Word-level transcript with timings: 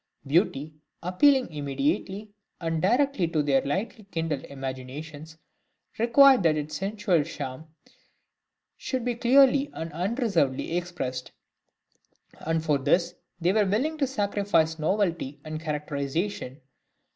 Beauty, 0.25 0.73
appealing 1.03 1.51
immediately 1.53 2.31
and 2.59 2.81
directly 2.81 3.27
to 3.27 3.43
their 3.43 3.61
lightly 3.61 4.03
kindled 4.05 4.43
imaginations, 4.45 5.37
required 5.99 6.41
that 6.41 6.57
its 6.57 6.75
sensual 6.75 7.21
charm 7.23 7.67
should 8.77 9.05
be 9.05 9.13
clearly 9.13 9.69
and 9.73 9.93
unreservedly 9.93 10.75
expressed; 10.75 11.33
and 12.39 12.65
for 12.65 12.79
this 12.79 13.13
they 13.39 13.53
were 13.53 13.67
willing 13.67 13.95
to 13.99 14.07
sacrifice 14.07 14.79
novelty 14.79 15.39
and 15.45 15.61
characterisation. 15.61 16.59